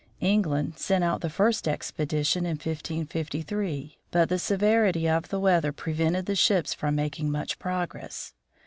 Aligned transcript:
England 0.23 0.79
sent 0.79 1.03
out 1.03 1.21
the 1.21 1.29
first 1.29 1.67
expedition 1.67 2.43
in 2.43 2.53
1553, 2.57 3.99
but 4.09 4.29
the 4.29 4.39
se 4.39 4.55
verity 4.55 5.07
of 5.07 5.29
the 5.29 5.39
weather 5.39 5.71
prevented 5.71 6.25
the 6.25 6.33
ships 6.35 6.73
from 6.73 6.95
making 6.95 7.29
much 7.29 7.59
progress. 7.59 8.33